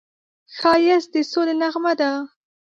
ښایست 0.57 1.09
د 1.13 1.15
سولې 1.31 1.53
نغمه 1.61 1.93
ده 1.99 2.11